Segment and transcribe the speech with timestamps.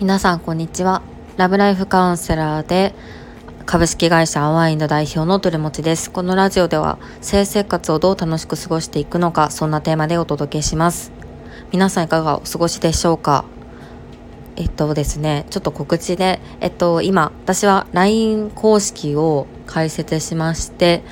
[0.00, 1.02] 皆さんこんにちは。
[1.38, 2.94] ラブライフカウンセラーで
[3.66, 6.12] 株式会社アワインの代表のトレモチです。
[6.12, 11.10] このラジオでは性生活をどう楽しく過ごしていくのかそんなテーマでお届けします。
[11.72, 13.44] 皆さんいかがお過ごしでしょうか？
[14.54, 21.02] えっとですねちょっと告知でえっと今私は LINE 公式を開設しまして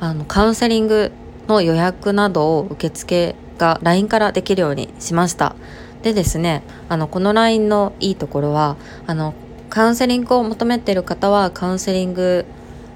[0.00, 1.12] あのカウンセリング
[1.46, 5.54] の予約などを受付が LINE からできるようにしました。
[6.02, 9.34] でですねあのこの LINE のいいところはあの
[9.68, 12.46] カウンセリングを求めている方はカウンセリング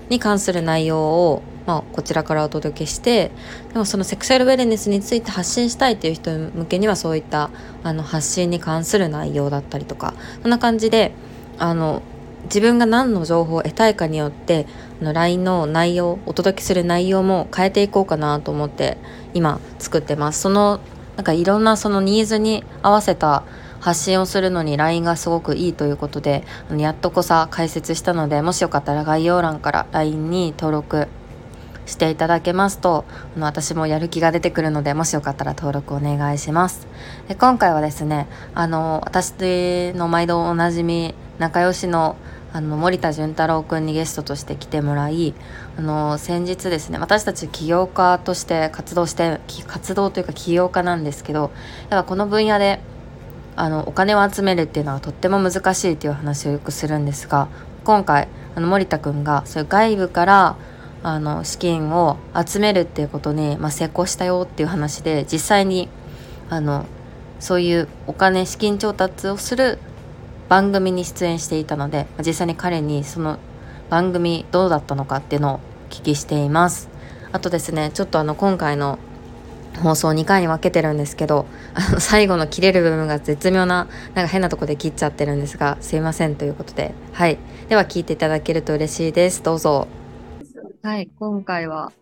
[0.09, 3.31] に関する内容を、まあ、こちらからお届けして
[3.73, 7.51] でもそのセクシャルウェルネスについて発信したいという人向けにはそういった
[7.83, 11.13] あの発信に関する内容だったりとかそんな感じで
[11.59, 12.03] あの
[12.45, 14.67] 自分が何の情報を得たいかによって
[15.01, 18.97] あの LINE の内容お届けする内容も変えていこうかなと思って
[19.35, 20.41] 今作ってます。
[20.41, 20.81] その
[21.17, 23.45] なんかいろんなそのニーズに合わせた
[23.81, 26.45] 発信をするのに LINE がすごくいいということで
[26.77, 31.09] やっとこさ解説したのでもしよかったら概要欄から LINE に登録
[31.87, 33.05] していただけますと
[33.37, 36.87] あの私もやる気が出てくるのでもしよかったら登録お願いします。
[37.29, 42.17] で今回はですねあの私の毎度おなじみ仲良しの
[42.53, 45.35] あの森田潤太郎くんにゲストとして来てもらい
[45.79, 51.53] あの先日ですね私たち起業家として活動して活動というか起業家なんですけど
[51.91, 52.81] やっぱこの分野で
[53.55, 57.49] あのお金を集めるっていうのはとっても難しいっていう話をよくするんですが
[57.85, 60.57] 今回あの森田くんがそういう外部から
[61.03, 65.89] あの資金を集めるっていうことに、まあ、成功したよっていう話で実際に
[66.51, 66.85] あの
[67.39, 69.79] そういうお金資金調達をする
[70.51, 73.39] 番組に出演していたので実際に彼にその
[73.89, 76.89] 番組どうだったのかっていうのをお聞きしています。
[77.33, 78.99] あとですねちょっとあの今回の
[79.81, 86.95] 放送2回に分けてるんですけどあの最後の切れる部分が絶妙ななんか変なとこで切っちゃってるんですがすいませんということで。
[87.13, 87.39] はい。
[87.69, 89.45] では聞いていただけると嬉しいです。
[89.45, 89.87] どうぞ。
[90.83, 91.93] はい今回は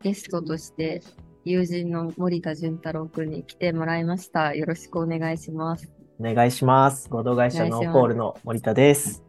[0.00, 1.02] ゲストとして
[1.44, 4.54] 友人の森田潤太郎くんに来てもらいました。
[4.54, 5.97] よろしくお願いします。
[6.20, 7.08] お願いします。
[7.08, 9.22] 合同会社のポールの森田です。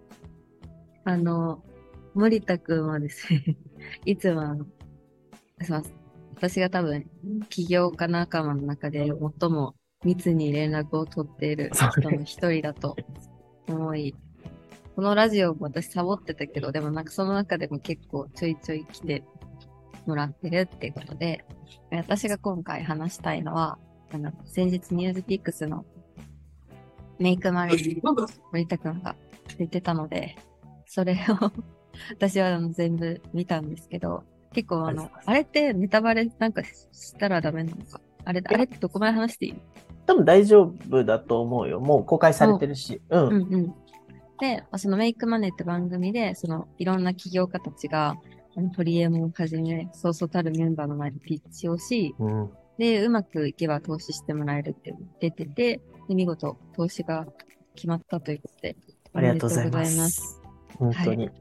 [1.04, 1.64] あの
[2.16, 3.58] 森田くんはですね
[4.06, 4.66] いつもあの
[5.62, 5.94] すいません。
[6.36, 7.06] 私が多分、
[7.50, 12.96] 起業家仲間の中で最も密に連絡を取っている人の一人だと
[13.68, 14.16] 思い、
[14.96, 19.24] このラジオも私サボってたけど、でもなんかその中でも結構ちょいちょい来て
[20.06, 21.44] もらってるっていうことで、
[21.92, 23.78] 私が今回話したいのは、
[24.14, 25.86] あの、先日ニュースピックスの
[27.20, 28.02] メイクマネー
[28.52, 29.16] 森田くんが
[29.58, 30.36] 出てたので、
[30.86, 31.52] それを
[32.16, 38.02] 私は全部見たんですけど、結構あの、あれってネタバレなんかしたらダメなのか？
[38.26, 39.56] あれ、あれってどこまで話していい？
[40.06, 41.80] 多分大丈夫だと思うよ。
[41.80, 43.02] もう公開されてるし。
[43.10, 43.28] うん。
[43.28, 43.74] うんうん。
[44.40, 48.16] で、そのメイクマネーって番組で、そのいろんな起業家たちが、
[48.56, 57.28] あの、リエモをはじめ、そうそうたるメンバーの前でピッチをし、うん、で、うまくいけば投資してもらえるって出てて、で、見事投資が
[57.76, 58.76] 決まったということで、
[59.14, 59.98] ありがとうございます。
[59.98, 60.42] ます
[60.78, 61.26] 本当に。
[61.28, 61.34] はい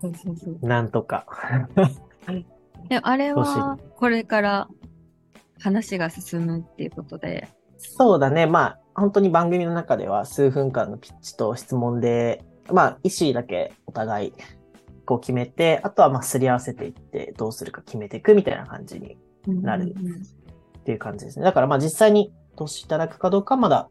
[0.00, 0.66] そうそうそう。
[0.66, 1.26] なんとか。
[2.88, 4.68] であれは、これから
[5.60, 7.48] 話が進むっていうことで。
[7.78, 8.46] そうだね。
[8.46, 14.32] まあ、本当に番組の中では数分間のピッチと質問で、まあ、意思だけお互い
[15.06, 19.16] こう決めて、あとはまあ、すり合わせていって、どうするか決めていくみたいな感じに
[19.46, 19.94] なる
[20.78, 21.44] っていう感じですね。
[21.44, 23.88] だからまあ、実際に投資いただくかどうかまだ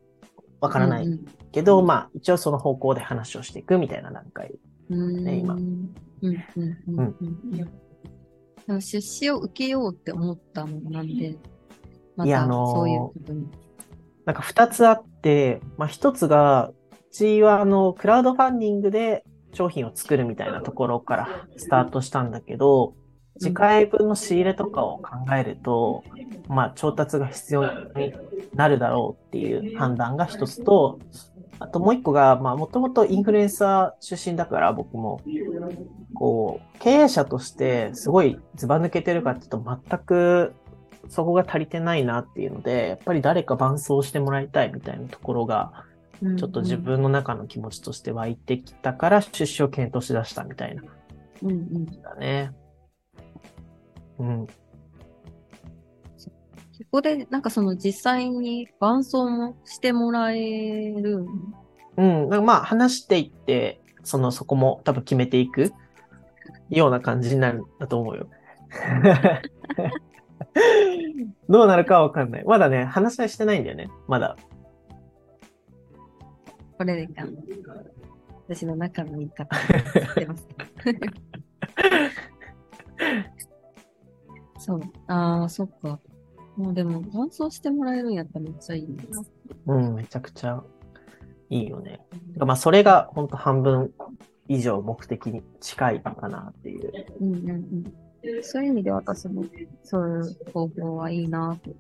[0.62, 1.20] わからない
[1.52, 4.54] けど、まあ、一応その方向で話をしていくみたいな段階
[4.90, 5.56] ね、今。
[5.56, 6.38] うんうん
[6.88, 7.16] うん
[8.68, 8.82] うん。
[8.82, 11.38] 出資を受けようって思ったのなんで、
[12.16, 13.48] またそういうことに。
[14.26, 16.76] なんか二つあって、まあ一つが、う
[17.12, 22.96] ちはあの、クラウドファンディングで商品を作るみたいなところからスタートしたんだけど、
[23.44, 26.04] 次回分の仕入れとかを考えると、
[26.48, 27.66] まあ調達が必要
[27.96, 28.14] に
[28.56, 31.00] なるだろうっていう判断が一つと、
[31.60, 35.22] あともう一個が、まあ、もともとインフルエンサー出身だから、僕も、
[36.14, 40.54] こう、経営者としてすごいずば抜けてるかっていうと、全く
[41.08, 45.86] そこが足りてないなっていうので、やっぱり誰か伴走してもらいたいみたいなところが、
[46.38, 50.84] ちょっと自分の中の気持ちとして湧いてきたから、出資を検討しだしたみたいな。
[51.44, 51.86] うんうん。
[52.02, 52.52] だね。
[54.20, 54.48] うん。
[56.18, 56.32] そ
[56.92, 61.26] こで、なんかその実際に伴走もしてもらえる
[61.98, 62.30] うん。
[62.46, 65.74] まあ話していって、そのそこも多分決めていく
[66.70, 68.28] ような感じになるんだと思うよ。
[71.50, 72.44] どうなるかわかんない。
[72.44, 73.90] まだね、話はしてないんだよね。
[74.08, 74.36] まだ。
[76.78, 77.34] これでかん。
[78.48, 80.48] 私の中の言い方してます。
[84.64, 84.82] そう。
[85.08, 86.00] ああ、そっか。
[86.56, 88.96] もうでも、伴走してもらえるんやったらめっちゃいいね。
[89.66, 90.64] うん、めちゃくちゃ
[91.50, 92.00] いいよね。
[92.38, 93.92] まあ、それが本当半分
[94.48, 96.92] 以上目的に近いのかなっていう。
[97.20, 98.44] うんうんうん。
[98.44, 99.44] そういう意味で私も、
[99.84, 101.72] そういう方法はいいなと。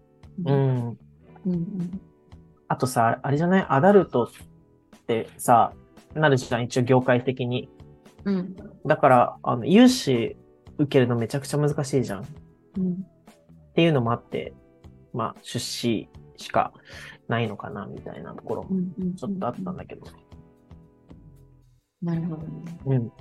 [0.46, 0.56] うん。
[0.56, 0.98] うん
[1.46, 2.02] うん。
[2.68, 3.66] あとさ、あれじゃない？
[3.70, 4.28] アダルトっ
[5.08, 5.74] てさ、
[6.16, 7.70] なるじゃん、一応業界的に。
[8.26, 8.56] うん。
[8.86, 10.36] だから、あの、融資
[10.80, 12.26] 受けるのめちゃくちゃ難しいじゃん。
[12.80, 13.06] っうん。
[13.76, 14.54] ていうのもあって、
[15.14, 16.74] まあ、出資しか
[17.28, 18.70] ないのかな、みたいなところも。
[19.16, 20.06] ちょっとあったんだけど。
[22.02, 22.80] なるほどね。
[22.86, 23.12] うん。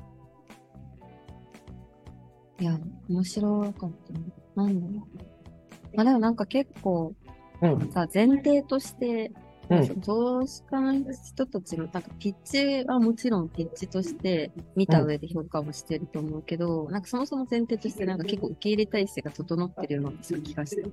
[2.60, 2.78] いや、
[3.08, 4.20] 面白かったね。
[4.54, 5.96] なんだろう。
[5.96, 7.14] まあでもなんか結構
[7.60, 7.92] うん。
[7.92, 9.32] さ、前提として、
[9.70, 10.00] うん。
[10.00, 20.92] 投資家の人たちの、なんかピッチはもちろんピッチとして見た上で評価をしてると思うけど、なんかそもそも前提としてなんか結構受け入れ体制が整ってるような気がしてる。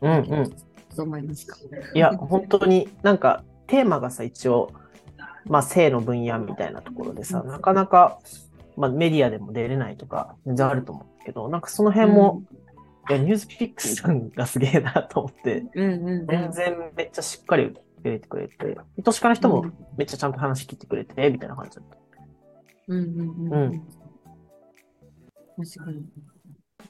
[0.00, 0.12] うん。
[0.12, 0.24] うん。
[0.26, 0.34] ど
[0.98, 1.56] う思いますか？
[1.94, 4.70] いや、本当になんかテーマがさ、一応、
[5.44, 8.20] まあ、性の分野みたいなところでさ、なかなか、
[8.76, 12.42] まあ、メディアでも出れないとか、全然あると思うけど、なんかその辺も、
[13.10, 16.26] いや、ニュースピックスさんがすげえなと思って、うんうんうん。
[16.26, 17.74] 全然めっちゃしっかり
[18.04, 19.66] 入れてくれて、都市化の人も
[19.96, 21.98] めっちゃちゃんと話聞いてくれて、みたいな感じだった。
[22.88, 23.52] うんうんうん。
[23.52, 23.80] ううんん、
[25.56, 26.04] 確かに。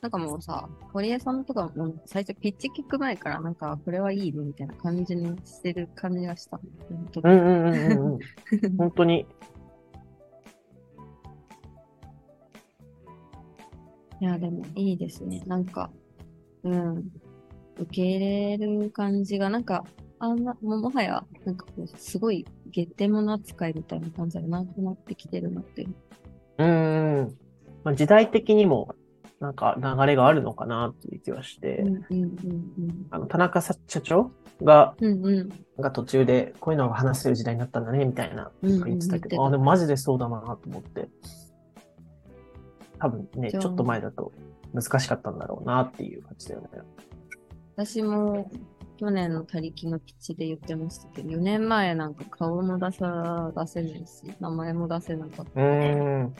[0.01, 6.61] なんかもうさ、堀江さんとかも最初ピッチ聞く前からなんかこれはいいねみたいな感じにしてる感じがした。
[6.91, 8.19] うんうんうんうんうん。
[8.79, 9.27] 本当に。
[14.21, 15.43] いや、でもいいですね。
[15.47, 15.91] なんか、
[16.65, 17.09] うん。
[17.79, 19.85] 受け入れる感じが、なんか、
[20.21, 25.87] あんな、もうもはや、なんかこう、すごい、ゲッテモノ扱いみたいな感じがなくなってきてるなって。
[26.59, 27.39] うんうん。
[27.85, 28.95] まあ、時代的にも、
[29.41, 34.33] なんか流れがあるのかなっていう気はして、うんうんうんあの、田中社長
[34.63, 35.25] が、うん。
[35.25, 35.49] うんうん。
[35.81, 41.09] が途中でこういうのが話せる時代になったんだね、みたいなうんうん言ってたけ言ってたど、あ、でもマジでそうだなと思って。
[42.99, 44.33] 多分ね、ちょっと前だと
[44.75, 46.69] 難しかったんだろうなっていう感じだよね。
[47.77, 48.51] 私も、
[48.99, 55.61] 去年の他力のピッチで言ってましたけど、4年前なんか顔も出さ、出せないし、名前も出せなかった。
[55.61, 56.35] うーん。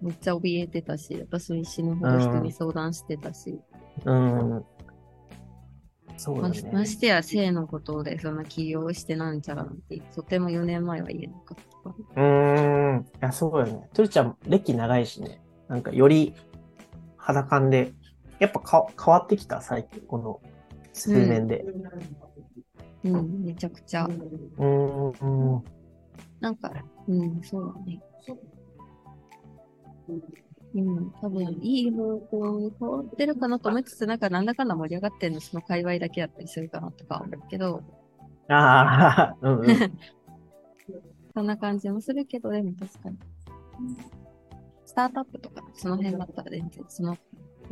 [0.00, 3.60] めっちゃ怯えてたし、私も死ぬほど人に相談してたし、
[4.04, 4.64] うん。
[6.16, 6.86] そうだましまね。
[6.86, 11.90] してや性のことでそんな起業してなんちゃらなんて、とても4年前は言えなかった。
[11.90, 13.00] うーん。
[13.00, 13.88] いや、そうだよね。
[13.92, 15.42] トゥルちゃん、歴長いしね。
[15.66, 16.34] なんか、より
[17.16, 17.92] 肌感で、
[18.38, 20.40] やっぱか変わってきた、最近、この
[20.96, 21.64] 数年で。
[23.04, 24.04] うん、めちゃくちゃ。
[24.04, 25.54] うーん。
[25.54, 25.64] うん
[26.38, 26.70] なんか、
[27.08, 28.00] うん、そうだね。
[30.74, 37.82] うん、多分いい方向に変わってるかなと思いつつ、なんかなんだかんだ盛り上がってるのその界隈だけだったりするかなとか思うけど、
[38.48, 39.66] ああ、うんうん。
[41.34, 43.18] そんな感じもするけど、でも確かに。
[44.84, 47.16] スタートアップとか、その辺だったら全然、その、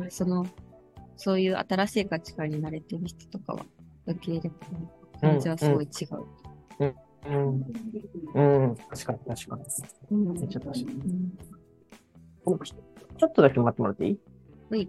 [0.08, 0.46] その、
[1.16, 3.64] そういう新しい価値観に慣れてる人とかは、
[4.06, 4.54] 受け入れる
[5.20, 6.88] 感じはすごい違う。
[7.26, 7.64] うん。
[8.34, 8.76] うん。
[8.76, 9.62] 確かに、確かに。
[10.10, 10.84] うんめっちゃ確かに。
[10.86, 12.58] うん
[13.16, 14.18] ちょっとだけ待ってもらっていい？
[14.70, 14.88] はい。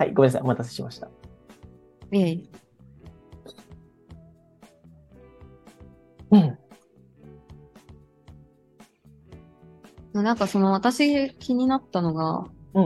[0.00, 0.42] はい、ごめんなさい。
[0.42, 1.08] お待たせしました。
[2.10, 2.48] いえい
[6.30, 6.40] うん。
[6.40, 6.58] え
[10.14, 12.80] なんかその私気になったのが、う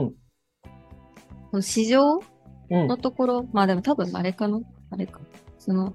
[1.57, 1.61] ん。
[1.61, 2.19] 市場
[2.69, 2.97] うんの。
[2.97, 4.59] ところ、まあでも多分あれかな？
[4.89, 5.21] あれか。
[5.57, 5.93] その、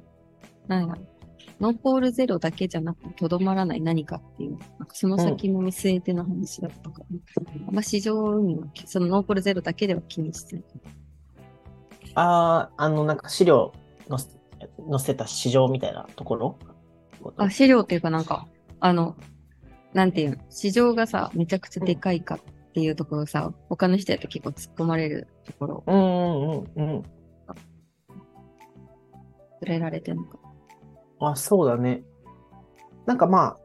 [0.68, 0.94] なんや、
[1.60, 7.06] ノーポールゼロだけじゃなくてとどまらない何かっていう、なんかその先も見据えての話だったから、
[7.68, 10.64] あんま市場には、そのノーポールゼロだけでは気にしてない。
[12.22, 13.72] ああ、あの、なんか資料
[14.08, 14.28] のせ
[14.90, 16.58] 載せた市場みたいなところ？
[17.38, 18.46] あ、資料っていうかなんか、
[18.78, 19.16] あの、
[19.94, 22.38] なんていうの、市場がさ、めちゃくちゃでかいかっ
[22.74, 27.02] ていうところさ、他の人やと結構突っ込まれるところ、うんうんうんうん。
[29.60, 30.38] 触れられてるのか。
[31.20, 32.02] あ、そうだね。
[33.06, 33.58] なんかまあ、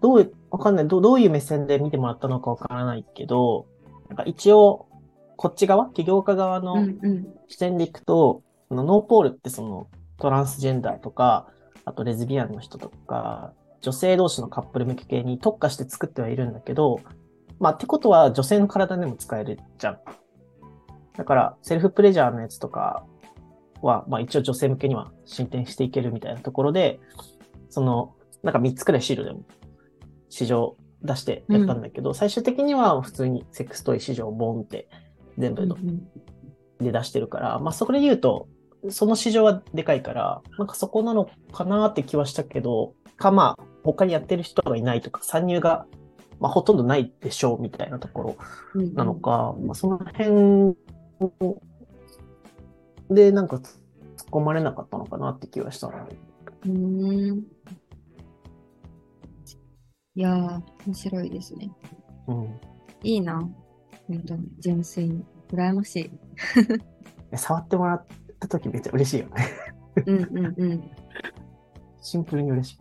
[0.00, 0.88] どう、わかんない。
[0.88, 3.66] どうどういう目線で見てもらったのかわからないけど、
[4.08, 4.88] なんか一応、
[5.36, 7.26] こっち側、起業家側うのんうん。
[7.48, 9.88] 視点でいくと、そのノーポールってその
[10.18, 11.48] トランスジェンダーとか、
[11.84, 17.00] あとレズビアンの人とか、女性同士のカップル向け系に特化して作ってはいるんだけど、
[17.60, 19.98] まあ、ってことは女性の体でも使えるじゃん。
[21.16, 23.04] だから、セルフプレジャーのやつとか
[23.82, 27.00] は、まあ一応女性向けには進展していけるみたいなところで、
[27.68, 29.42] その、なんか3つくらいシールでも
[30.28, 34.88] 市場出してやったんだけど、うん、最終的には普通にセックストイ市場ボンって
[35.38, 35.76] 全部の、
[36.80, 38.48] で出してるから、まあそこで言うと、
[38.90, 45.86] その市場はでかいから、なんかそこなのかなって気はしたけど、かまあ他にやってる人がいないとか、参入が、
[46.40, 48.36] まあ、ほとんどないでしょうみたいなとこ
[48.74, 50.76] ろなのか、うんまあ、その辺
[53.08, 53.64] でなんか突っ
[54.30, 56.06] 込まれなかったのかなって気はしたな。
[56.66, 57.44] うん
[60.16, 61.72] いやー、面白いですね。
[62.28, 62.60] うん。
[63.02, 63.48] いいな。
[64.08, 65.24] 本当に、純粋に。
[65.52, 66.10] 羨ましい。
[67.36, 68.06] 触ってもらっ
[68.40, 69.48] た時めっちゃ嬉しいよね
[70.06, 70.90] うんうんうん。
[72.00, 72.78] シンプルに嬉しい。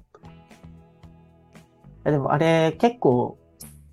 [2.03, 3.39] でもあれ結構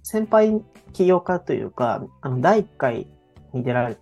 [0.03, 0.61] 先輩
[0.93, 3.07] 起業家というか、あの第1回
[3.53, 3.97] に出られ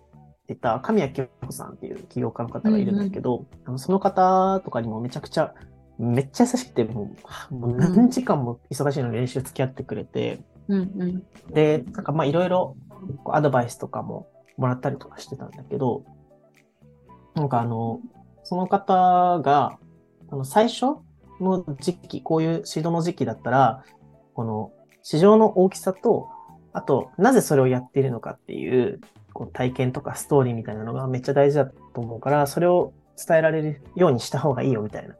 [0.47, 5.53] てた神谷清子さんっていう起業家の方がいるんだけど、うんうん、あのその方とかにもめちゃくちゃ
[5.99, 7.15] めっちゃ優しくて、も
[7.51, 12.75] うもう何時間も忙しいのに練習付き合ってくれて、うんうん、で、なんかまあいろいろ
[13.27, 14.27] アドバイスとかも
[14.57, 16.03] もらったりとかしてたんだけど、
[17.35, 18.01] なんかあの、
[18.43, 19.77] その方が、
[20.29, 20.97] あの最初
[21.39, 23.83] の時期、こういう指導の時期だったら、
[24.33, 26.29] この市場の大きさと、
[26.73, 28.99] あと、なぜそれをやっているのかっていう、
[29.33, 35.15] こう体験とかストーリーみたいなのがめっちゃ大事だと思うから、それを伝えられるようにした方がいいよみたいな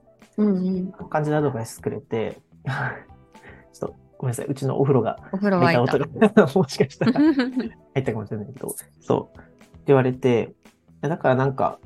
[1.09, 2.39] 感じでアドバイスくれて、
[3.73, 9.37] ちょっとごめんなさい、うちのお風呂が、お風呂がもしかしたら入ったかもしれないけど、 そう。
[9.37, 10.53] って言われて、
[10.99, 11.79] だからなんか、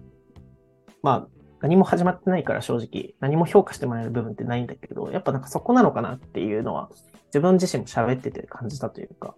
[1.03, 1.27] まあ、
[1.61, 6.89] 何も始まってないから正直、何も評価してもらえる部分ってないんだけど、やっぱなんかそこなのかなっていうのは、
[7.27, 9.35] 自分自身も喋ってて感じたというか、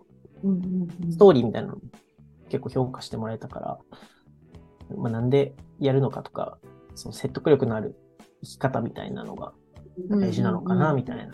[1.12, 1.78] ストーリーみたいなの
[2.48, 3.78] 結構評価してもらえたから、
[4.96, 6.60] まあ、なんでやるのかとか、
[6.94, 7.98] その説得力のある
[8.42, 9.52] 生き方みたいなのが
[10.10, 11.34] 大事なのかな、みたいな。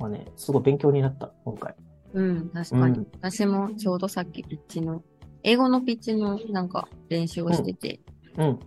[0.00, 1.74] あね、すごい勉強になった、今回。
[2.12, 2.98] うん、確かに。
[2.98, 5.02] うん、私もちょうどさっきピッチの、
[5.42, 8.00] 英語のピッチのなんか練習をしてて、
[8.36, 8.60] うん、うん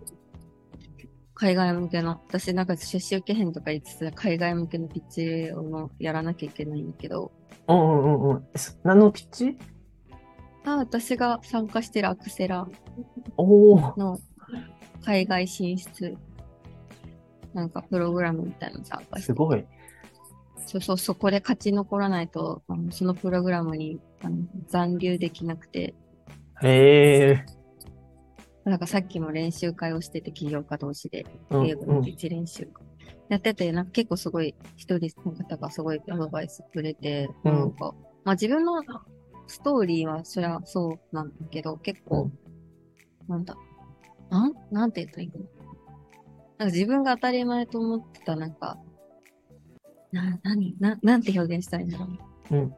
[1.34, 7.32] 海外向けの、私なんか出資受けへんとか言ってた海外向けのピッチをやらなきゃいけないんだけど。
[7.66, 8.46] うんうんうんうん。
[8.82, 9.56] 何のピッチ？
[10.66, 12.68] あ、私が参加してるアクセラ
[13.38, 14.18] の
[15.02, 16.14] 海外進出
[17.54, 19.26] なんかプログラムみたいなの参加して。
[19.28, 19.64] すごい。
[20.66, 24.38] そうそう、そこで勝ち残らないと、あのそのプログラムにあの
[24.68, 25.94] 残留できなくて。
[26.62, 27.46] へえ。
[28.64, 32.86] なんかさっきも練習会をしてて、起業家同士で、英語の一練習会。
[33.28, 38.82] やってて、なんか結構すごい、一人の方がすごいアドバイスくれて、うん、なんか、まあ自分の
[39.46, 42.32] ストーリーはそりゃそうなんだけど、結構、うん、
[43.28, 43.56] なんだ、
[44.28, 45.40] なん、なんて言ったらいいの？
[46.58, 48.78] なんか自分が当たり前と思ってた、なんか、
[50.12, 52.06] な、なに、な、なんて表現したいんだろ
[52.50, 52.56] う。
[52.56, 52.74] うん。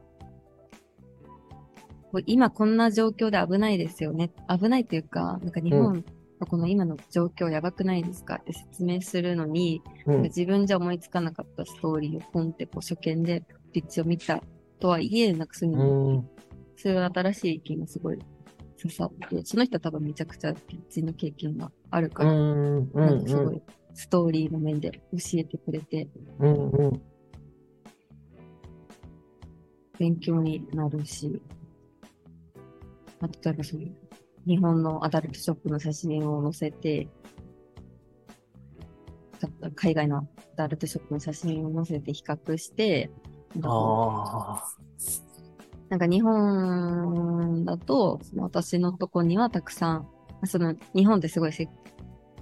[2.27, 4.31] 今こんな状況で危ないですよね。
[4.47, 6.03] 危ないというか、なんか日本
[6.39, 14.43] のこの今の状況やばくないですかって説明するのに、うん、自分じゃ思いつかなかったストーリーをポンってこう初見でピッチを見た
[14.79, 16.29] とはいえ、なんかそういうの、うん、
[16.75, 18.19] そういう新しい意見がすごい
[18.79, 23.61] 刺さって、その人は多分めちゃくちゃピッチの経験があるから、なんかすごい
[23.95, 26.07] ストーリーの面で教えてくれて、
[26.39, 27.01] うんうん、
[30.03, 31.41] 勉強になるし、
[33.21, 33.83] まあ、例えばその、
[34.45, 37.07] 日本のアダルトショップの写真を載せて、
[39.75, 40.25] 海外のア
[40.57, 43.11] ダルトショップの写真を載せて比較して、
[45.87, 50.07] なんか日本だと、私のとこにはたくさん、
[50.43, 51.67] その日本ってすごいセッ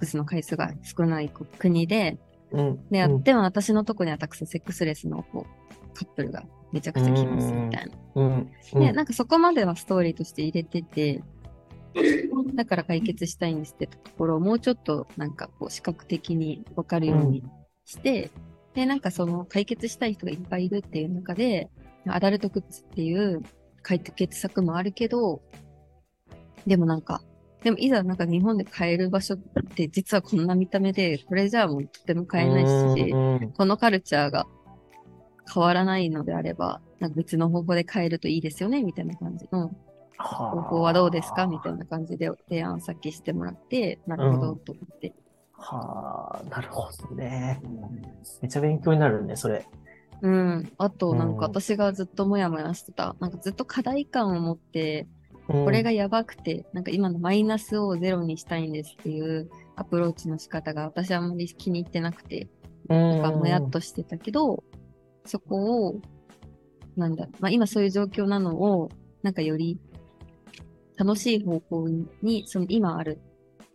[0.00, 2.18] クスの回数が少ない国で、
[2.50, 5.61] うん、で、でも私のとこにはたくさんセックスレスのこう
[5.92, 7.92] カップルがめちゃくちゃ来ますみたいな。
[8.14, 11.22] うんで、なんかそこまではストーリーとして入れてて、
[12.54, 17.42] だから解決したいんですってところをもうちょっとなんかこう視覚的にわかるように
[17.84, 18.30] して、うん、
[18.74, 21.70] で、なんかその解決したい人がいっぱいいるっていう中で、
[22.08, 23.42] アダルトグッズっていう
[23.82, 25.42] 解決策もあるけど、
[26.66, 27.22] でもなんか、
[27.62, 29.38] でもいざなんか日本で買える場所っ
[29.74, 33.12] て実はこんな見た目で、これじゃあもうとても買えないし、
[33.56, 34.46] このカルチャーが
[35.52, 39.70] 変わらないのであれば、なんか別の方法で変えるといいですよね、みたいな感じの、
[40.18, 41.46] 方法はどうですか？
[41.46, 45.12] みたいな感じで提案先してもらって、なるほど、と思って。
[45.52, 47.60] はあ、なるほどね。
[48.40, 49.66] めっちゃ勉強になるね、それ。
[50.20, 50.72] うん。
[50.78, 55.08] あと、なんうんか私がずっともやもやしてた、なんかずっと課題感を持って、
[55.48, 62.48] ここれがやばくて、なんか今のマイナスをゼロにしたいんですっていうアプローチの仕方が私はあんまり気に入ってなくて、
[62.88, 64.62] なんかもやっとしてたけど、
[65.24, 66.00] そこを、
[66.96, 68.88] なんだ、まあ今そういう状況なのを、
[69.22, 69.78] なんかより
[70.96, 71.88] 楽しい方向
[72.22, 73.20] に、その今ある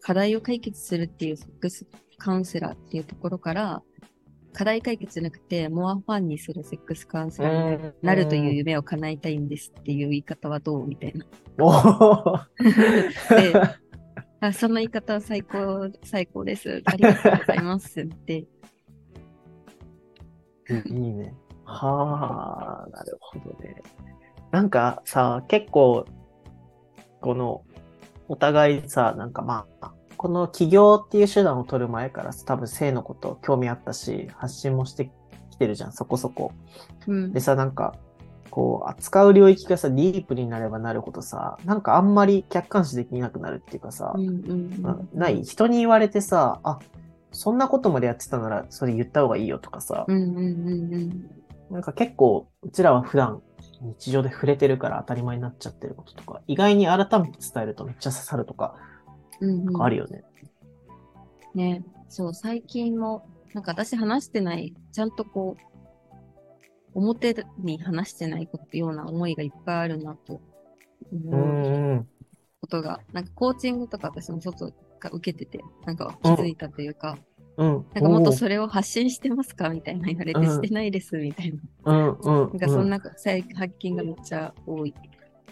[0.01, 1.85] 課題を解決するっていうセックス
[2.17, 3.81] カウンセラーっていうところから、
[4.53, 11.25] 課題解決じゃなくて、モアファンにするセックスカウンセラーになるという夢を叶えたいんですっていう言い方はどうみたいな。
[11.59, 12.39] おお
[13.35, 13.87] で
[14.39, 16.81] あその言い方は最高、最高です。
[16.85, 18.45] ありがとうございますって。
[20.69, 21.33] いいね。
[21.65, 23.81] はあ、なるほどね。
[24.51, 26.05] なんかさ、結構、
[27.21, 27.63] この、
[28.29, 35.11] お互いさ、なんかまあ、この起業っていう手段を取る前から多分性のこと興味あったし、発信もして
[35.51, 36.51] きてるじゃん、そこそこ。
[37.07, 37.39] うんで。
[37.39, 37.95] さ、なんか、
[38.49, 45.43] こう、扱う領域がさ、ディープになればなるほどさ、なんかあんまり客観視できなくなるっていうかさ、うんうんなない？
[45.43, 46.79] 人に言われてさ、あ、
[47.31, 51.29] そんなことまでやってたなら、それ言った方がいいよとかさ、うんうんうんうん。
[51.71, 53.41] なんか結構、うちらは普段、
[53.81, 58.75] 日常で触れてるから当たり前になっちゃってることとか、意外に改めて伝えるとめっちゃ刺さるとか、
[59.39, 60.23] うんうんあるよね。
[61.53, 65.67] ね、そう、最近も、なんか私話してない、ちゃんとこう、
[66.93, 70.41] 表に話してないことような思いがいっぱいあるなと
[71.11, 72.07] う思う。
[72.61, 77.17] ことが、なんかコーチングとか私も外が受けてて、なんか気づいたというか、
[77.57, 77.85] うん。
[77.93, 81.59] なんかもっとそれを発信してますかみたいな言われて、うんしてないです、みたいな。
[81.85, 82.49] うんうん。
[82.49, 84.89] なんかそんな再発見がめっちゃ多い。
[84.89, 84.93] い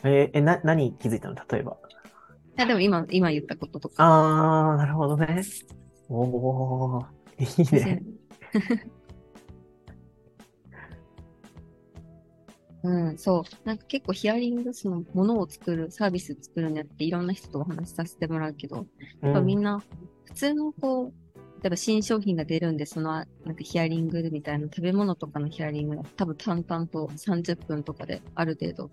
[0.03, 1.35] えーえ、な、何気づいたの？
[1.35, 1.77] 例えば。
[2.57, 3.95] や、でも今、今言ったこととか。
[3.97, 5.43] あー、なるほどね。
[6.09, 7.05] おー、
[7.39, 8.03] いいね。
[12.85, 13.67] うん、そう。
[13.67, 18.85] なんか結構ヒアリング、そのものを作る、サービス作るにあっていろんな人とお話しさせてもらうけど、
[19.21, 19.83] やっぱみんな、
[20.25, 21.13] 普通のこう、
[21.63, 23.27] 例えば新商品が出るんで、その、なんか
[23.61, 28.91] ヒアリングみたいな食べ物とかのヒアリングが多分淡々と30分とかである程度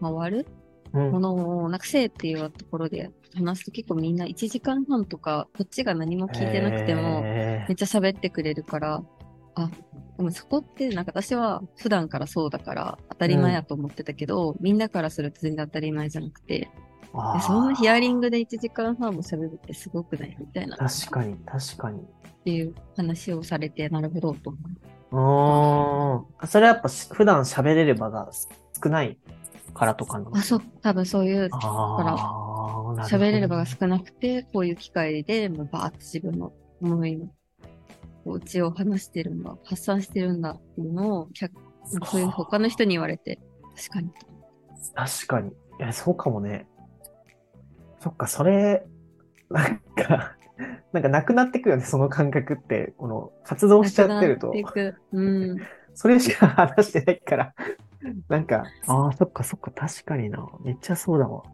[0.00, 0.46] 回る
[0.94, 1.10] うん。
[1.10, 9.02] ものを、なんか性っていうところで話すと結構みんな1時間半とか、こっちが何も聞いてなくても、へめっちゃ喋ってくれるから、
[9.56, 9.70] あ、
[10.16, 16.70] でもそこってなんか私は普段からそうだから当たり前やと思ってたけど、みんなからすると全然当たり前じゃなくて、
[17.46, 22.00] そんなヒアリンググで1時間半も喋るってすごくないみたいなっ確かに、確かに。
[22.44, 24.58] ていう話をされて、なるほどと思
[25.12, 25.16] う。
[25.16, 26.48] うーん。
[26.48, 28.30] それはやっぱし普段喋れる場が
[28.82, 29.18] 少ない
[29.74, 37.28] からとかなのあ、そう、多分そういう、あーなるほど喋れる場が少なくて、こういう機会で、もうバーッと自分の思いの、
[38.26, 41.52] こううちを話してるんだ、発散してるんだっていうのを、客
[42.04, 43.38] そういう他の人に言われて、
[43.76, 44.10] 確かに。
[44.96, 45.50] 確かに。
[45.50, 46.66] いや、そうかもね。
[48.00, 48.84] そっか、それ、
[49.48, 50.36] なんか、
[50.92, 52.94] なんかなくなってくよね、その感覚って。
[52.98, 54.52] この、活動しちゃってると
[55.12, 55.22] う
[55.54, 55.58] ん。
[55.94, 57.54] それしか話してないから、
[58.28, 60.44] なんか、ああ、そっかそっか、確かにな。
[60.64, 61.44] めっちゃそうだわ。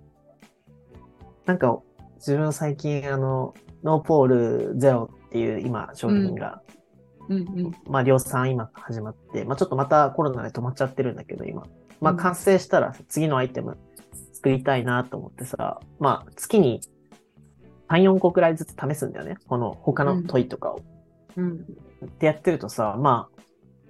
[1.44, 1.78] なんか、
[2.16, 3.52] 自分最近、あの、
[3.84, 6.60] ノーポールゼロっていう今、商品が、
[7.30, 7.72] うんうん。
[7.86, 11.62] まあ、量産今始まって、まあ、ちょっとまたコロナで止まっちゃってるんだけど、今。
[12.02, 13.78] まあ、うん完成したら次のアイテム
[14.34, 16.82] 作りたいなと思ってさ、まあ、月に
[17.88, 19.38] 3、4個くらいずつ試すんだよね。
[19.46, 20.80] この他の問いとかを。
[21.36, 21.64] うん。
[22.04, 23.42] ってやってるとさ、まあ、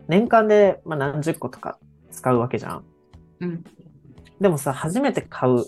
[0.07, 1.79] 年間でまあ何十個とか
[2.13, 2.85] 使うわけじゃん。
[3.41, 3.65] うん。
[4.41, 5.65] でもさ、初めて買う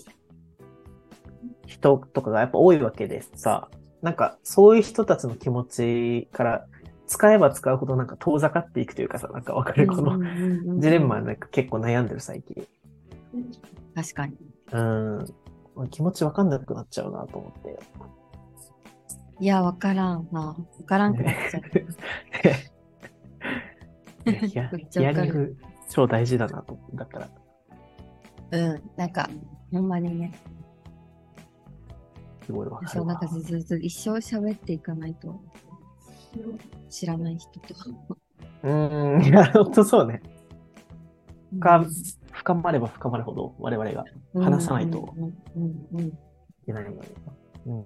[1.67, 3.67] 人とかがやっぱ多いわけでさ、
[4.05, 6.67] なんかそういう人たちの気持ちから
[7.07, 12.67] 使えば使うほどなんか遠ざかっていくというかさ、なんかわかるこののジレンマなんか結構悩んでる最近。
[13.95, 14.35] 確かに。
[14.73, 15.25] うん。
[15.89, 17.79] 気持ちわかんなくなっちゃうなと思って。
[19.39, 20.49] いや、わからんな。
[20.49, 21.63] わからんくなっちゃう。
[24.29, 25.57] いや ヒアリング
[25.89, 27.29] 超大事だなとだから。
[28.51, 28.81] うん。
[28.97, 29.27] なんか、
[29.71, 30.31] ほんまにね。
[32.45, 33.27] すごいわかそう、るわなんか。
[33.27, 35.41] ずずず一生喋っていかないと、
[36.89, 37.75] 知らない人と。
[38.63, 40.21] うーん、いや、ほんとそうね。
[41.51, 41.89] 深うん
[42.31, 45.33] 深まれば深まるほど我々がい話さないとうんうん
[45.93, 46.11] うんうん
[46.65, 47.07] けないので。
[47.65, 47.85] 本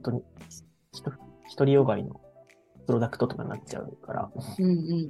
[0.00, 0.22] 当に、
[0.92, 1.10] ひと
[1.56, 2.20] 独りよがりの
[2.86, 4.30] プロダクトとかになっちゃうから。
[4.58, 5.08] うんうん。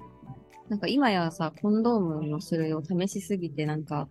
[0.68, 4.08] なんか今やさ、コンドームの種類を試しすぎて、なんか、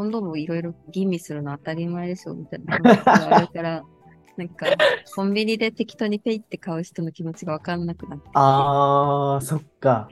[0.00, 3.84] コンドームをいろいろ吟味するの当たり前でしょみたいな話があるから、
[4.38, 4.66] なんか、
[5.14, 8.24] コンビニで適当にペイって買う人の気持ちがわかんなくなって。
[8.32, 10.08] あー、そっか。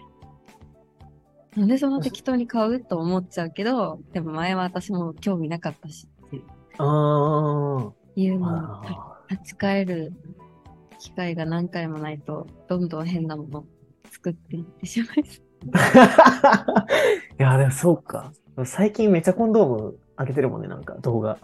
[1.56, 7.94] なんでその適当に買うと思っちゃうけど、でも前は私も興味なかったしっていううーん。
[8.14, 10.12] いうのをあ立ち返る
[10.98, 13.66] 機会が何回もないと、どんどん変なものを
[14.10, 15.70] 作っていってしまいそう。
[15.70, 16.84] ー
[17.40, 18.30] いや、でもそうか。
[18.64, 21.38] 最近めっちゃコンドーム上げてるもんね、なんか動画。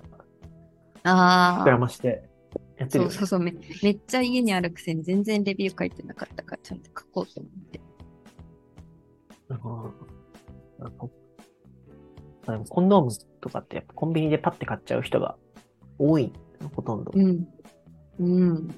[1.05, 2.29] あ膨らまして。
[2.77, 3.15] やってるよ、ね。
[3.15, 7.81] そうそうそうめ、めっちゃ家にあるくせに全然レビュー書いてなかったから、ちゃんと書こうと思って。
[9.49, 10.05] うん
[10.87, 11.11] あこ
[12.47, 15.37] あでもコンドームとかってやっぱコンビニでパッて買っちゃう人が
[15.99, 16.33] 多い、
[16.75, 17.13] ほとんど。
[17.15, 17.49] うん。
[18.19, 18.69] うん。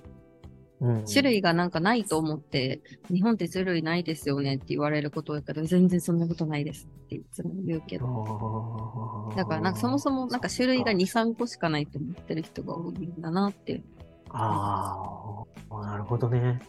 [0.81, 9.33] うん種類がなんかないと思って、日本って種類ないですよねって言われることだけど、全然そんなことないですっていつも言うけど。
[9.37, 13.83] だからなんかそもそもなんか種類が2、3個しかないと思ってる人が多いんだなって。
[14.31, 16.61] あーあ、なるほどね。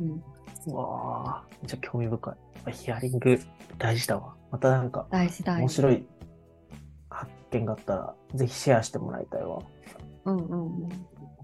[0.00, 0.22] うん。
[0.66, 2.72] うわあ、めっちゃ興味深い。
[2.72, 3.40] ヒアリング
[3.78, 4.36] 大事だわ。
[4.50, 5.60] またなんか大事大事。
[5.62, 6.06] 面白い
[7.10, 9.58] 発見があったら、ぜひシェアしてもらいたいわ。
[10.26, 10.88] うんうん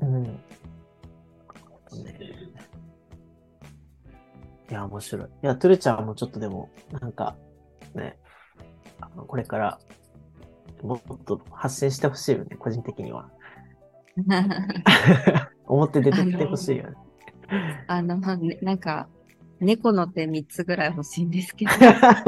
[0.00, 0.16] うん。
[0.16, 0.40] うん。
[2.02, 2.18] ね、
[4.70, 5.26] いや、面白い。
[5.26, 7.36] いや、トゥルちゃんもちょっとでも、なんか、
[7.94, 8.18] ね、
[9.00, 9.78] あのこれから、
[10.82, 13.30] もっと発信してほしいよね、個人的には。
[15.66, 16.96] 表出てきてほしいよね。
[17.86, 19.08] あの、まあね、なんか、
[19.60, 21.70] 猫の手3つぐらい欲しいんですけど、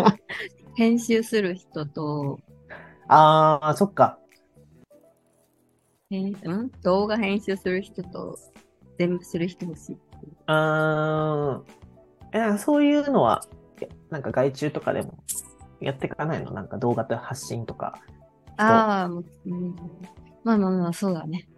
[0.77, 2.39] 編集する人と、
[3.09, 4.19] ああ、そっか。
[6.11, 6.71] 編ん？
[6.83, 8.39] 動画編集する人と、
[8.99, 9.99] 全部する人欲しい。
[10.47, 13.43] あーえ、そういうのは、
[13.81, 15.19] えなんか外注とかでも
[15.81, 16.53] やっていかないの？
[16.53, 17.95] なんか動画で発信とか。
[18.57, 19.77] ああ、もううん
[20.45, 21.49] まあまあまあ、そうだね。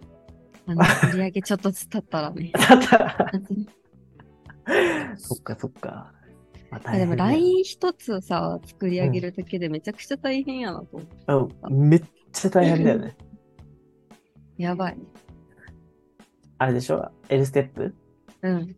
[0.67, 2.51] あの、 売り上げちょっとずつ経ったらね。
[2.55, 3.33] だったら、
[5.17, 6.13] そっかそっか。
[6.71, 11.17] まあ、あでも LINE 一つさ、作り上げるだけでめちゃくちゃ大変やなと思って。
[11.69, 13.17] うん、めっちゃ大変だよね。
[14.59, 14.99] やばい。
[16.59, 17.95] あれでしょ ?L ステップ？
[18.43, 18.77] うん。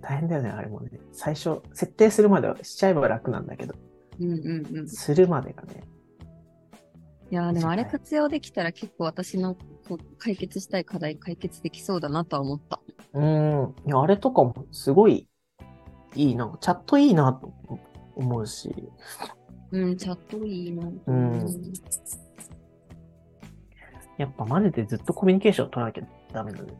[0.00, 0.90] 大変だよね、あれもね。
[1.12, 3.74] 最初、設定するまではしちゃえば楽なんだけど、
[4.20, 4.84] うんうんうん。
[4.84, 5.82] いするまでがね。
[7.30, 9.54] やーでもあれ活用できたら結構私の
[9.86, 12.80] こう解決したい課題解決できそうだなとは思った。
[13.12, 13.74] うん。
[13.86, 15.28] いや、あれとかもすごい
[16.14, 16.56] いいな。
[16.60, 17.52] チャットいいなと
[18.14, 18.74] 思うし。
[19.72, 20.88] うん、チャットいいな。
[21.06, 21.72] うん
[24.16, 26.72] やっぱマジでずっとコミュニケーション取らなきゃダメだね。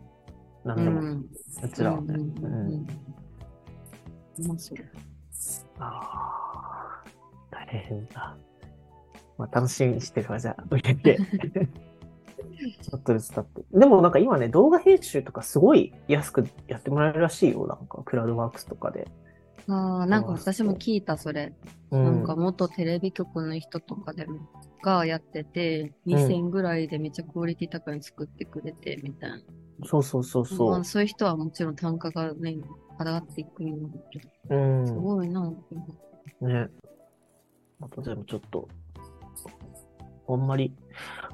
[0.65, 1.01] なんでも。
[1.01, 1.27] うん。
[1.63, 2.15] うちらはね。
[2.15, 2.87] うんう
[4.41, 4.79] うんそう。
[5.79, 7.05] ああ、
[7.51, 8.37] 大変だ。
[9.37, 11.19] まあ、楽しみにしてるわ、じゃあ、売れて。
[12.83, 13.65] ちょっとずつ経って。
[13.73, 17.67] でもなんか今ね、動画編集とかすごい安くやってもらえるらしいよ。
[17.67, 19.07] なんか、クラウドワークスとかで。
[19.69, 21.55] ああ、なんか私も聞いた、それ。
[21.91, 22.05] うん。
[22.05, 24.41] なんか元テレビ局の人とかでも、
[24.83, 29.39] がやってて、2000ぐらいでめっちゃクオリティ高いの作ってくれて、みたいな。
[29.85, 32.59] そうそうそうまそあ、そういう人はもちろん単価がね、
[32.99, 34.59] 上がっていくんだけど、う。
[34.59, 34.87] うん。
[34.87, 35.53] すごいな。
[36.41, 36.69] ね。
[37.81, 38.69] あとでもちょっと、
[40.29, 40.75] あんまり、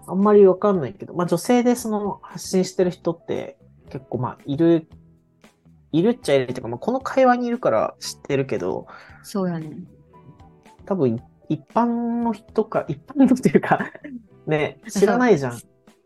[0.07, 3.57] あんまりわかんないけど、まあ女性でその発信してる人って
[3.91, 4.89] 結構まあいる、
[5.93, 8.87] いるっちゃいるっていうか、まあこの会話にいるから知ってるけど、
[9.23, 9.71] そうやね。
[10.85, 11.23] 多分一
[11.73, 13.91] 般の人か、一般の人っていうか、
[14.47, 15.61] ね、知らないじゃん。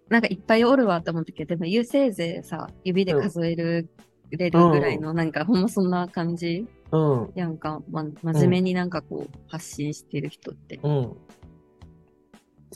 [0.09, 3.89] なんかいっぱいおるわと思ったけど、でも、優勢ぜさ、指で数える、
[4.31, 10.81] れるぐらいの、なんかほんまそんな感じうん、やんか、ま、真面目になんかこう、発信してる人って。
[10.83, 11.17] うん。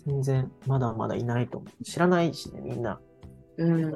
[0.07, 1.85] 全然まだまだいないと思う。
[1.85, 3.01] 知らないしね、みんな。
[3.57, 3.85] うん。
[3.85, 3.95] うん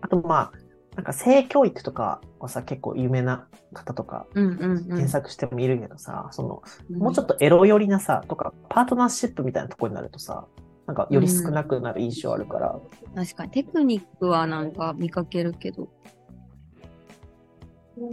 [0.00, 0.52] あとまあ、
[0.96, 4.84] なんか性教育とかはさ、結構有名な方とかうんうんうん。
[4.84, 10.46] 検索してもいるけどさ、その、うんもうちょっとエロ寄りなさ、とか、パートナーシップみたいなところになるとさ、
[10.86, 12.78] なんかより少なくなる印象あるから、
[13.14, 15.88] 確かに、テクニックはなんか見かけるけど、
[17.96, 18.10] コ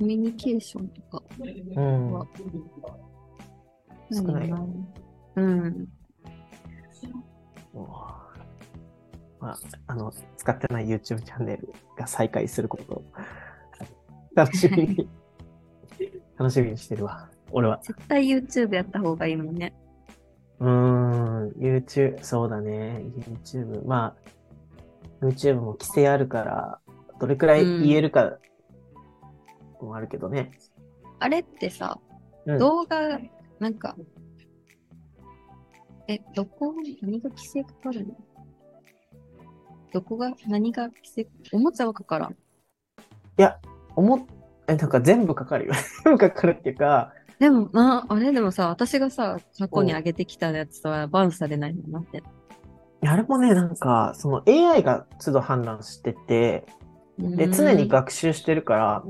[0.00, 1.22] ミュニケーションとか
[1.76, 2.12] うん。
[2.12, 2.26] は、
[4.10, 4.68] 少ないよ。
[5.36, 5.88] うん。
[9.42, 13.04] まあ、あの、使ってない YouTube チャンネルが再開することを
[14.36, 15.08] 楽しみに、
[16.38, 17.28] 楽しみにしてるわ。
[17.50, 17.80] 俺は。
[17.82, 19.74] 絶対 YouTube やった方がいいもんね。
[20.60, 23.02] うーん、YouTube、そうだね。
[23.18, 23.84] YouTube。
[23.84, 24.14] ま
[25.20, 26.80] あ、YouTube も規制あるから、
[27.18, 28.38] どれくらい言えるか
[29.80, 30.52] もあるけどね。
[31.18, 31.98] あれってさ、
[32.46, 33.20] うん動画、
[33.58, 33.96] なんか、
[36.06, 38.16] え、どこ、何が規制かかるの？
[39.92, 41.56] どこが、何が奇跡？
[41.56, 42.32] おもちゃはかからん。
[42.32, 42.34] い
[43.36, 43.58] や、
[43.94, 44.20] 思っ、
[44.68, 45.74] え、なんか全部かかるよ。
[46.04, 52.22] 全部かかるっていうか、でも、な、あれでもさ、私がさ、過去に上げてきたやつとはバンされないんだなって。
[53.04, 56.66] あれもね、なんか、その AI が都度判断してて、
[57.18, 59.04] で、常に学習してるから、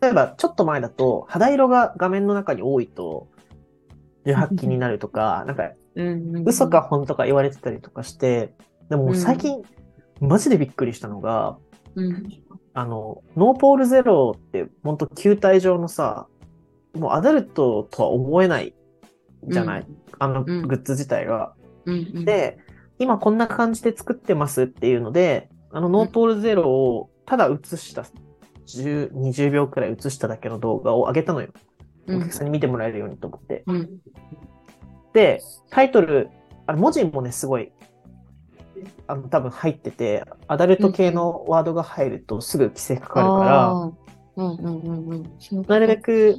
[0.00, 3.28] 例えばちょっと前だと、肌色が画面の中に多いと、
[4.24, 8.52] 18禁になるとか、なんか、うん、嘘か本当か言われてたりとかして、
[8.90, 9.62] でももう最近、
[10.20, 11.58] マジでびっくりしたのが、
[11.94, 12.28] うん。
[12.74, 16.26] あの、ノーポールゼロって、ほんと球体状のさ、
[16.94, 18.74] もうアダルトとは思えない
[19.44, 19.86] じゃない、
[20.18, 21.54] あのうんグッズ自体が。
[21.84, 22.58] うんうん、で、
[22.98, 28.04] 今こんな感じで作ってますっていうので、あのノーポールゼロをただ映した、
[28.66, 31.48] 10 20秒くらい映しただけの動画を上げたのよ。
[32.06, 33.64] うんお客さんに見てもらえるようにと思って。
[33.66, 33.98] うん。
[35.12, 36.30] で、タイトル、
[36.66, 37.72] あれ文字もね、すごい、
[39.06, 43.96] あの、多分入ってて、アダルト系のワードが入るとすぐ規制かかるから、うん
[44.36, 46.36] うんうんなるべく、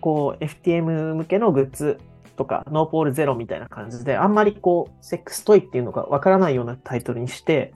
[0.00, 1.98] こう、FTM 向けのグッズ
[2.36, 7.72] とか、ノーポールゼロみたいな感じで、あんまりこう、セックストイっていうのがわからないようなタイトルにして、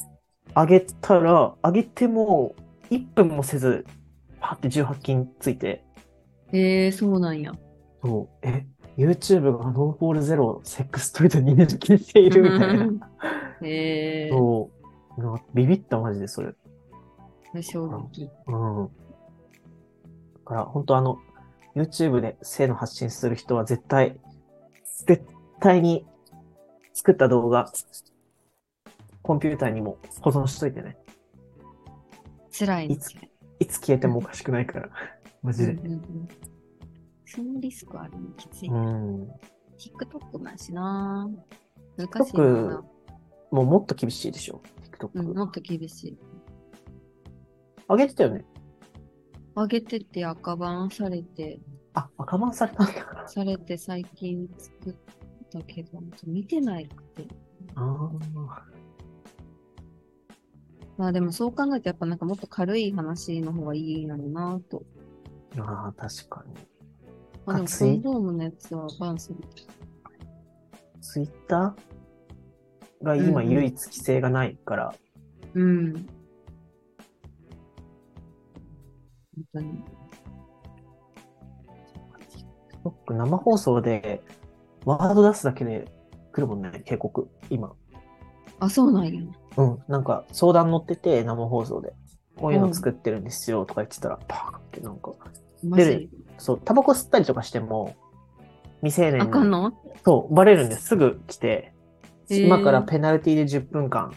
[0.53, 2.55] あげたら、あげても、
[2.91, 3.87] 1分もせず、
[4.41, 5.83] パって18金ついて、
[6.53, 7.53] へえそうなんや。
[8.03, 8.67] そう、え、
[8.97, 12.89] YouTube がノーポールゼロをセックストイと認識しているみたいな。
[13.63, 14.71] へえそ
[15.17, 15.21] う。
[15.23, 16.55] なんかビビった、マジで、それ。
[17.63, 18.31] 衝撃。
[18.47, 18.85] うん。
[18.87, 18.91] だ
[20.45, 21.19] から、本当あの、
[21.75, 24.19] YouTube で性の発信する人は絶対、
[25.07, 25.25] 絶
[25.61, 26.07] 対に
[26.93, 27.71] 作った動画、
[29.23, 30.97] コンピューターにも保存しといてね。
[32.59, 33.11] 辛いねいつ
[33.59, 34.89] いつ消えてもおかしくないから。
[35.43, 35.73] マジで。
[35.73, 36.29] うんうんうん
[37.29, 38.69] そのリスクあるのきつい。
[38.69, 39.29] うん。
[39.77, 41.29] TikTok もやしな
[41.97, 42.85] 難しい TikTok な。
[43.51, 44.61] もうもっと厳しいでしょ？
[45.13, 45.35] うん、TikTok。
[45.35, 46.19] もっと厳しい。
[47.89, 48.45] 上げてたよね？
[49.55, 51.61] 上げてて赤番されて、
[51.95, 53.25] あ、赤番されたんだ。
[53.29, 54.95] されて最近作っ
[55.51, 57.27] たけど、見てないくて。
[57.75, 58.63] ああ。
[60.99, 64.83] まあでもそう考えるとやっぱなんかもっと軽い話の方がいいのになと。
[65.59, 66.55] ああ、確かに。
[67.45, 69.39] まあでもコンドームのやつはバンする。
[71.01, 71.96] Twitter が今うん
[73.03, 74.95] うん唯一規制がないから、
[75.55, 75.93] うん。
[75.93, 76.05] 本
[79.53, 79.85] 当に。
[82.85, 84.23] TikTok 生放送で
[84.85, 85.87] ワード出すだけで
[86.33, 87.73] 来るもんね、警告、今。
[88.61, 89.23] あ、そうなんや。
[89.57, 91.93] うん、なんか相談乗ってて、生放送で。
[92.39, 95.13] こういうの作ってるんですよとか言ってたら、パーンってなんか、
[95.65, 97.97] マジ出るそう、タバコ吸ったりとかしても、
[98.83, 99.73] 未成年に、あかんの？
[100.05, 101.73] そう、バレるんですぐ来て、
[102.29, 104.13] 今からペナルティで10分間、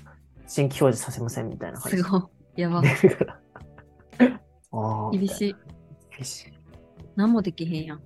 [0.47, 2.21] 新規表示させませんみたいな感じすごい。
[2.55, 2.81] やば。
[4.71, 5.11] ああ。
[5.11, 5.55] 厳しい。
[6.15, 6.53] 厳しい。
[7.15, 8.01] 何もできへんやん。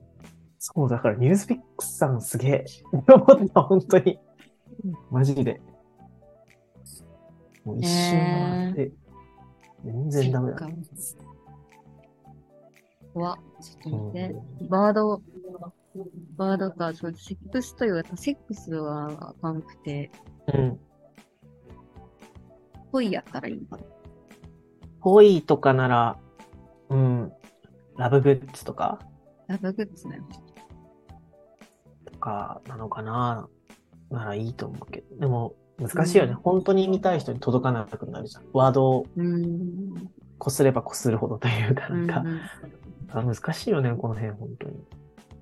[0.60, 2.66] そう、だからニュースピックスさんすげえ。
[2.92, 4.20] 思った、本当に。
[5.12, 5.62] マジで。
[7.64, 8.92] もう一瞬回って、
[9.86, 10.70] 全然ダメだそっ。
[10.70, 10.76] か
[13.14, 14.36] 怖っちょっと待って。
[14.62, 15.22] うんバード、
[16.38, 20.12] バードか、そうセックスというか、セックスはあかんくて、
[20.54, 20.80] うん。
[22.92, 23.84] 恋やったらいいのかな。
[25.02, 26.18] ぽいとかなら、
[26.90, 27.32] うん、
[27.98, 29.00] ラブグッズとか、
[29.48, 30.20] ラブグッズね。
[32.06, 33.48] とかなのかな
[34.10, 35.18] ならいいと思うけど。
[35.18, 36.32] でも、難しいよね。
[36.32, 38.46] うん本当に見たい人に届かなくなるじゃん。
[38.54, 40.12] ワードをうーん。
[40.38, 42.40] こすればこするほどというか、なんか、うんうん
[43.16, 44.76] あ難しいよね、この辺、本当に。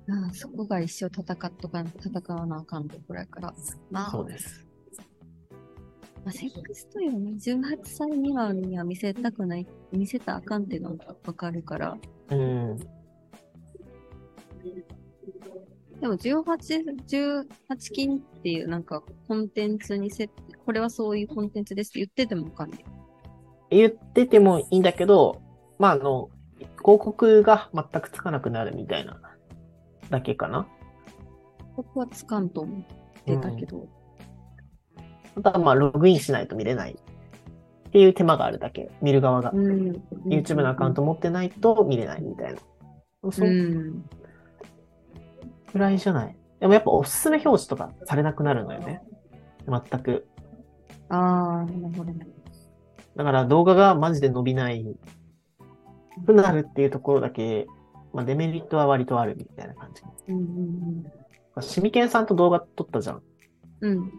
[0.08, 3.54] ああそこが一生戦っとかん、戦わなあかんところやから。
[3.90, 4.66] まあ、そうです。
[6.24, 11.96] まあ、セックスというのは18歳未満には見せたくない、見せたらあかんっていうのがわかるから。
[12.30, 12.78] うん。
[16.00, 20.28] でも18、18金っていうなんかコンテンツにせ、
[20.64, 22.84] これはそういうコンテンツですって言っててもわかんない。
[23.70, 25.42] 言っててもいいんだけど、
[25.78, 29.20] まあ、あの、広告が全くつかなくなるみたいな
[30.12, 30.68] だけかな。
[31.76, 33.88] 僕はつかんと思ってたけど。
[35.36, 38.92] あとはまあ、ログインしないと見れないっていう手間があるだけ。
[39.00, 39.50] 見る側が。
[39.52, 39.90] うん。
[40.26, 42.60] YouTube のアカウント持ってないと見れないみたいな。
[43.30, 44.04] そううん
[45.70, 46.36] くらいじゃない。
[46.60, 49.00] でもやっぱおすすめ表示とかされなくなるのよね。
[49.66, 50.26] 全く。
[51.08, 52.26] ああ、なるほどね。
[53.16, 54.84] だから動画がマジで伸びない
[56.26, 57.66] くなるっていうところだけ、
[58.12, 60.02] まあデメリットは割とあるみたいな感じ。
[60.28, 61.06] うんうん
[61.60, 63.22] シミケンさんと動画撮ったじゃん。
[63.82, 63.92] うん。
[63.92, 64.12] うん。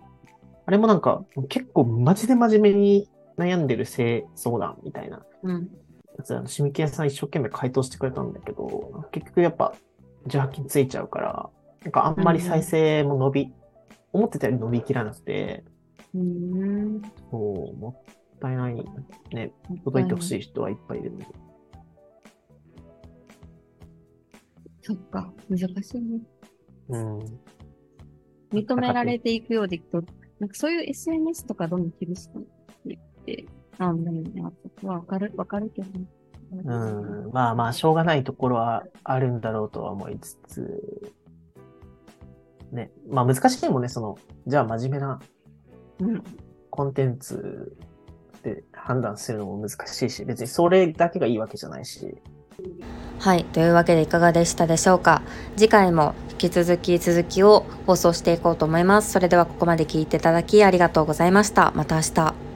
[0.68, 5.70] あれもなんか結構マジで真面目に悩んでる性相談みたいなうん。
[6.46, 9.74] シミケンさん一生懸命回答してくれたんだけど、結局やっぱ、
[10.28, 11.50] 18金ついちゃうから、
[11.82, 13.54] なんかあんまり再生も伸び、
[14.14, 15.64] 思ってたより伸びきらなくて、
[16.14, 17.02] うん。
[17.32, 18.04] そう、も
[18.38, 18.76] ったいない
[19.34, 19.52] ね。
[19.84, 21.26] 届いてほしい人はいっぱいいるのに。
[24.84, 26.22] そっか、難しいね。
[26.90, 27.20] うん。
[28.52, 30.04] 認められていくようでいくと、
[30.40, 32.46] なんかそういう SNS とかどんどん厳しくなっ
[32.86, 33.46] ていって、
[33.78, 34.44] なんだよね。
[34.46, 36.06] あとわかる、わかるけどね。
[36.52, 37.32] うん。
[37.32, 41.12] まあまあ、しょうがないところはあるんだろうとは思いつつ、
[42.74, 42.92] ね。
[43.10, 44.18] まあ難しいもんね、その、
[44.48, 45.22] じゃあ真面目な
[46.00, 46.24] うん。
[46.70, 47.78] コンテンツ
[48.44, 52.18] で判断するのも難しいし、別にそれだけがいいわけじゃないし。
[53.24, 53.46] はい。
[53.46, 55.22] というわけでいかがでしたでしょうか？
[55.56, 59.12] 次回も引き続き続きを放送していこうと思います。
[59.12, 61.72] それではここまで聞いていただきありがとうございました。
[61.74, 62.53] また明日。